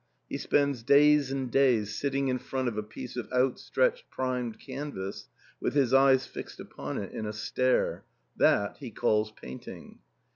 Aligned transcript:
He 0.27 0.39
spends 0.39 0.83
da)rs 0.83 1.31
and 1.31 1.51
days 1.51 1.95
sitting 1.95 2.27
in 2.27 2.39
front 2.39 2.67
of 2.67 2.75
a 2.75 2.81
piece 2.81 3.15
of 3.15 3.31
out 3.31 3.59
stretched 3.59 4.09
primed 4.09 4.57
canvas, 4.59 5.27
with 5.59 5.75
his 5.75 5.93
eyes 5.93 6.25
fixed 6.25 6.59
upon 6.59 6.97
it 6.97 7.11
in 7.13 7.27
a 7.27 7.33
stare; 7.33 8.03
that 8.37 8.77
he 8.77 8.89
calls 8.89 9.29
painting. 9.31 9.99